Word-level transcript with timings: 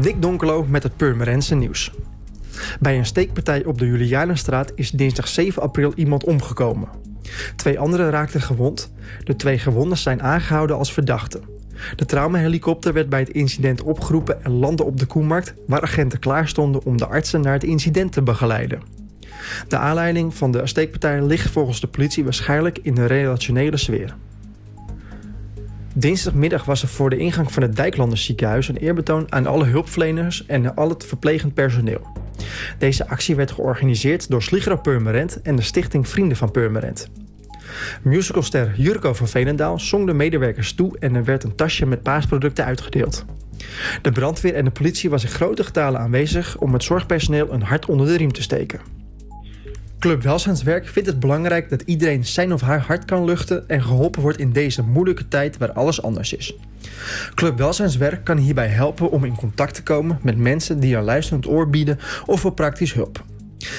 Dick 0.00 0.22
Donkelo 0.22 0.64
met 0.68 0.82
het 0.82 0.96
Purmerendse 0.96 1.54
nieuws. 1.54 1.92
Bij 2.80 2.98
een 2.98 3.06
steekpartij 3.06 3.64
op 3.64 3.78
de 3.78 3.86
Julianenstraat 3.86 4.72
is 4.74 4.90
dinsdag 4.90 5.28
7 5.28 5.62
april 5.62 5.92
iemand 5.94 6.24
omgekomen. 6.24 6.88
Twee 7.56 7.78
anderen 7.78 8.10
raakten 8.10 8.40
gewond. 8.40 8.92
De 9.24 9.36
twee 9.36 9.58
gewonden 9.58 9.98
zijn 9.98 10.22
aangehouden 10.22 10.76
als 10.76 10.92
verdachten. 10.92 11.42
De 11.96 12.06
traumahelikopter 12.06 12.92
werd 12.92 13.08
bij 13.08 13.20
het 13.20 13.30
incident 13.30 13.82
opgeroepen 13.82 14.44
en 14.44 14.52
landde 14.52 14.84
op 14.84 14.98
de 14.98 15.06
Koemarkt, 15.06 15.54
waar 15.66 15.82
agenten 15.82 16.18
klaar 16.18 16.48
stonden 16.48 16.84
om 16.84 16.96
de 16.96 17.06
artsen 17.06 17.40
naar 17.40 17.52
het 17.52 17.64
incident 17.64 18.12
te 18.12 18.22
begeleiden. 18.22 18.82
De 19.68 19.76
aanleiding 19.76 20.34
van 20.34 20.52
de 20.52 20.66
steekpartij 20.66 21.22
ligt 21.22 21.50
volgens 21.50 21.80
de 21.80 21.86
politie 21.86 22.24
waarschijnlijk 22.24 22.78
in 22.82 22.94
de 22.94 23.06
relationele 23.06 23.76
sfeer. 23.76 24.14
Dinsdagmiddag 25.94 26.64
was 26.64 26.82
er 26.82 26.88
voor 26.88 27.10
de 27.10 27.16
ingang 27.16 27.52
van 27.52 27.62
het 27.62 27.76
Dijklanders 27.76 28.24
ziekenhuis 28.24 28.68
een 28.68 28.76
eerbetoon 28.76 29.26
aan 29.28 29.46
alle 29.46 29.64
hulpverleners 29.64 30.46
en 30.46 30.74
al 30.74 30.88
het 30.88 31.06
verplegend 31.06 31.54
personeel. 31.54 32.06
Deze 32.78 33.08
actie 33.08 33.36
werd 33.36 33.50
georganiseerd 33.50 34.30
door 34.30 34.42
Sligro 34.42 34.76
Purmerend 34.76 35.42
en 35.42 35.56
de 35.56 35.62
stichting 35.62 36.08
Vrienden 36.08 36.36
van 36.36 36.50
Purmerend. 36.50 37.10
Musicalster 38.02 38.72
Jurko 38.76 39.14
van 39.14 39.28
Veenendaal 39.28 39.80
zong 39.80 40.06
de 40.06 40.12
medewerkers 40.12 40.72
toe 40.72 40.98
en 40.98 41.14
er 41.14 41.24
werd 41.24 41.44
een 41.44 41.54
tasje 41.54 41.86
met 41.86 42.02
paasproducten 42.02 42.64
uitgedeeld. 42.64 43.24
De 44.02 44.12
brandweer 44.12 44.54
en 44.54 44.64
de 44.64 44.70
politie 44.70 45.10
was 45.10 45.22
in 45.22 45.30
grote 45.30 45.64
getalen 45.64 46.00
aanwezig 46.00 46.58
om 46.58 46.72
het 46.72 46.82
zorgpersoneel 46.82 47.52
een 47.52 47.62
hart 47.62 47.86
onder 47.86 48.06
de 48.06 48.16
riem 48.16 48.32
te 48.32 48.42
steken. 48.42 49.01
Club 50.02 50.22
Welzijnswerk 50.22 50.88
vindt 50.88 51.08
het 51.08 51.20
belangrijk 51.20 51.70
dat 51.70 51.82
iedereen 51.82 52.26
zijn 52.26 52.52
of 52.52 52.60
haar 52.60 52.80
hart 52.80 53.04
kan 53.04 53.24
luchten 53.24 53.68
en 53.68 53.82
geholpen 53.82 54.22
wordt 54.22 54.38
in 54.38 54.52
deze 54.52 54.82
moeilijke 54.82 55.28
tijd 55.28 55.58
waar 55.58 55.72
alles 55.72 56.02
anders 56.02 56.32
is. 56.32 56.54
Club 57.34 57.58
Welzijnswerk 57.58 58.24
kan 58.24 58.36
hierbij 58.36 58.66
helpen 58.66 59.10
om 59.10 59.24
in 59.24 59.36
contact 59.36 59.74
te 59.74 59.82
komen 59.82 60.18
met 60.22 60.36
mensen 60.36 60.80
die 60.80 60.96
een 60.96 61.02
luisterend 61.02 61.46
oor 61.46 61.70
bieden 61.70 61.98
of 62.26 62.40
voor 62.40 62.52
praktisch 62.52 62.92
hulp. 62.92 63.24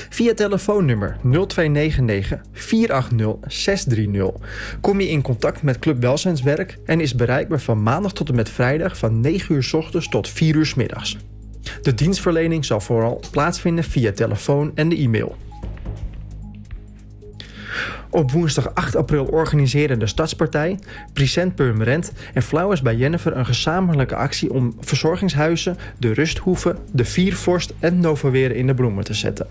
Via 0.10 0.34
telefoonnummer 0.34 1.18
0299 1.22 2.40
480 2.52 3.52
630 3.52 4.50
kom 4.82 5.00
je 5.00 5.10
in 5.10 5.22
contact 5.22 5.62
met 5.62 5.80
Club 5.80 6.02
Welzijnswerk 6.02 6.78
en 6.86 7.02
is 7.02 7.16
bereikbaar 7.16 7.62
van 7.62 7.84
maandag 7.84 8.14
tot 8.14 8.30
en 8.30 8.36
met 8.36 8.50
vrijdag 8.50 8.98
van 8.98 9.20
9 9.20 9.56
uur 9.56 9.64
s 9.64 9.74
ochtends 9.74 10.10
tot 10.10 10.30
4 10.30 10.56
uur 10.56 10.66
s 10.66 10.74
middags. 10.74 11.18
De 11.82 11.94
dienstverlening 11.94 12.66
zal 12.66 12.82
vooral 12.82 13.22
plaatsvinden 13.32 13.84
via 13.84 14.12
telefoon 14.12 14.72
en 14.76 14.90
de 14.90 14.96
e-mail. 14.96 15.38
Op 18.14 18.32
woensdag 18.32 18.74
8 18.74 18.96
april 18.96 19.26
organiseren 19.26 20.00
de 20.00 20.08
Stadspartij, 20.08 20.80
Present 21.14 21.56
Purmerend 21.56 22.14
en 22.34 22.42
Flowers 22.42 22.82
bij 22.82 22.96
Jennifer 22.96 23.38
een 23.38 23.46
gezamenlijke 23.46 24.16
actie 24.16 24.54
om 24.54 24.76
verzorgingshuizen, 24.80 25.78
de 26.00 26.14
Rusthoeven, 26.14 26.78
de 26.92 27.06
Viervorst 27.06 27.74
en 27.80 28.00
Novaweren 28.00 28.56
in 28.56 28.68
de 28.68 28.74
bloemen 28.74 29.04
te 29.04 29.14
zetten. 29.14 29.48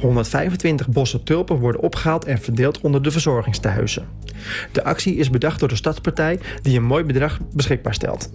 125 0.00 0.88
bossen 0.88 1.24
tulpen 1.24 1.56
worden 1.56 1.80
opgehaald 1.80 2.24
en 2.24 2.38
verdeeld 2.38 2.80
onder 2.80 3.02
de 3.02 3.10
verzorgingstehuizen. 3.10 4.08
De 4.72 4.84
actie 4.84 5.16
is 5.16 5.30
bedacht 5.30 5.60
door 5.60 5.68
de 5.68 5.76
Stadspartij 5.76 6.38
die 6.62 6.76
een 6.76 6.84
mooi 6.84 7.04
bedrag 7.04 7.38
beschikbaar 7.52 7.94
stelt. 7.94 8.30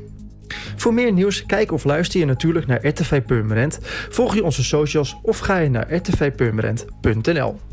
Voor 0.75 0.93
meer 0.93 1.11
nieuws, 1.11 1.45
kijk 1.45 1.71
of 1.71 1.83
luister 1.83 2.19
je 2.19 2.25
natuurlijk 2.25 2.67
naar 2.67 2.88
RTV 2.88 3.21
Purmerend, 3.21 3.80
volg 4.09 4.36
je 4.36 4.43
onze 4.43 4.63
socials 4.63 5.19
of 5.21 5.39
ga 5.39 5.58
je 5.58 5.69
naar 5.69 5.93
rtvpurmerend.nl. 5.93 7.70